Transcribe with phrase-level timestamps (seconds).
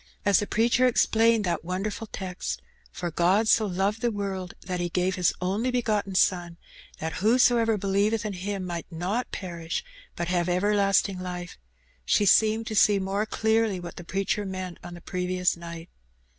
[0.25, 2.59] As the preacher explained that wonderfiil text,
[2.91, 6.57] "For God so loved the world, that He gave His only begotten Son,
[6.97, 9.83] that whosoever believeth in Him might not perish,
[10.15, 11.55] but have everlasting Ufe,''
[12.03, 15.87] she seemed to see more clearly what the preacher meant on the previous night.